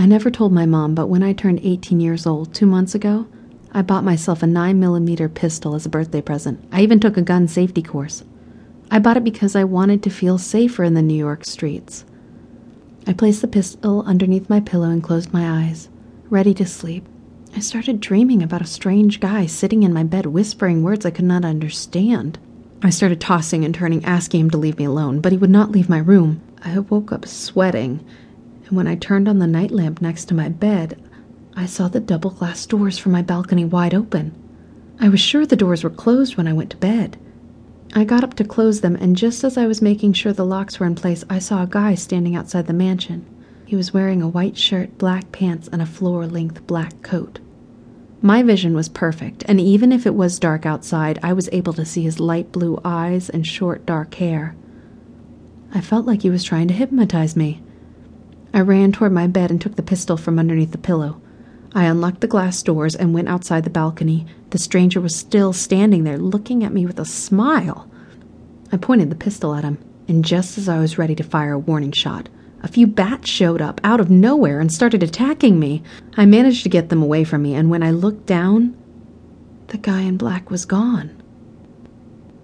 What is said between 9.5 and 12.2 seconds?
I wanted to feel safer in the New York streets.